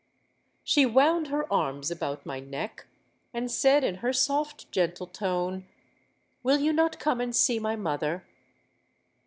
'—She 0.63 0.83
wound 0.83 1.27
her 1.27 1.45
arms 1.53 1.91
about 1.91 2.25
my 2.25 2.39
neck, 2.39 2.87
and 3.35 3.51
said 3.51 3.83
in 3.83 3.97
her 4.01 4.11
soft 4.11 4.71
gentle 4.71 5.05
tone, 5.05 5.67
'Will 6.41 6.57
you 6.57 6.73
not 6.73 6.97
come 6.97 7.21
and 7.21 7.35
see 7.35 7.59
my 7.59 7.75
mother?' 7.75 8.25